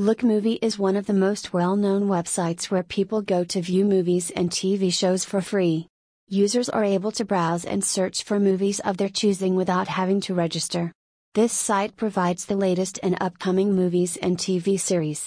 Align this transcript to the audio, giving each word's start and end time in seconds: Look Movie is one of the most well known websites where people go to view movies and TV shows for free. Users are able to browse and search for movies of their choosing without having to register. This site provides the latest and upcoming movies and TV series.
Look 0.00 0.22
Movie 0.22 0.58
is 0.62 0.78
one 0.78 0.96
of 0.96 1.04
the 1.04 1.12
most 1.12 1.52
well 1.52 1.76
known 1.76 2.08
websites 2.08 2.70
where 2.70 2.82
people 2.82 3.20
go 3.20 3.44
to 3.44 3.60
view 3.60 3.84
movies 3.84 4.30
and 4.30 4.50
TV 4.50 4.90
shows 4.90 5.26
for 5.26 5.42
free. 5.42 5.88
Users 6.26 6.70
are 6.70 6.82
able 6.82 7.12
to 7.12 7.26
browse 7.26 7.66
and 7.66 7.84
search 7.84 8.24
for 8.24 8.40
movies 8.40 8.80
of 8.80 8.96
their 8.96 9.10
choosing 9.10 9.56
without 9.56 9.88
having 9.88 10.22
to 10.22 10.32
register. 10.32 10.90
This 11.34 11.52
site 11.52 11.96
provides 11.96 12.46
the 12.46 12.56
latest 12.56 12.98
and 13.02 13.18
upcoming 13.20 13.74
movies 13.74 14.16
and 14.16 14.38
TV 14.38 14.80
series. 14.80 15.18